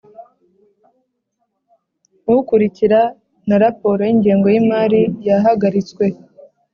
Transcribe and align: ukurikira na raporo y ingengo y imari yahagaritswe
ukurikira 2.35 2.99
na 3.47 3.55
raporo 3.63 4.01
y 4.05 4.11
ingengo 4.15 4.47
y 4.53 4.57
imari 4.61 5.01
yahagaritswe 5.27 6.05